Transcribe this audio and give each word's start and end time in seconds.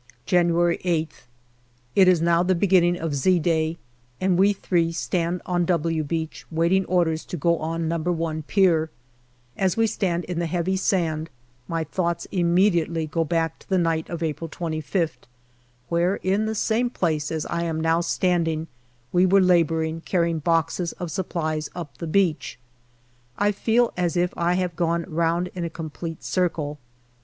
January 0.25 0.79
8th. 0.79 1.27
* 1.57 1.61
It 1.95 2.07
is 2.07 2.23
now 2.23 2.41
the 2.41 2.55
beginning 2.55 2.97
of" 2.97 3.13
Z" 3.13 3.37
day, 3.39 3.77
and 4.19 4.35
we 4.35 4.51
three 4.51 4.91
stand 4.91 5.43
on" 5.45 5.63
W" 5.65 6.03
Beach 6.03 6.43
waiting 6.49 6.85
orders 6.85 7.23
to 7.25 7.37
go 7.37 7.59
on 7.59 7.87
No. 7.87 8.17
i 8.27 8.43
Pier. 8.47 8.89
As 9.55 9.77
we 9.77 9.85
stand 9.85 10.23
in 10.23 10.39
the 10.39 10.47
heavy 10.47 10.75
sand, 10.75 11.29
my 11.67 11.83
thoughts 11.83 12.25
immediately 12.31 13.05
go 13.05 13.23
back 13.23 13.59
to 13.59 13.69
the 13.69 13.77
night 13.77 14.09
of 14.09 14.23
April 14.23 14.49
25th, 14.49 15.25
where 15.87 16.15
in 16.23 16.47
the 16.47 16.55
same 16.55 16.89
place 16.89 17.31
as 17.31 17.45
I 17.45 17.61
am 17.61 17.79
now 17.79 18.01
standing 18.01 18.65
we 19.13 19.27
were 19.27 19.39
labouring 19.39 20.01
carrying 20.01 20.39
boxes 20.39 20.93
of 20.93 21.11
supplies 21.11 21.69
up 21.75 21.99
the 21.99 22.07
beach. 22.07 22.57
I 23.37 23.51
feel 23.51 23.93
as 23.95 24.17
if 24.17 24.33
I 24.35 24.53
have 24.55 24.75
gone 24.75 25.05
round 25.07 25.49
in 25.53 25.63
a 25.63 25.69
complete 25.69 26.23
circle. 26.23 26.79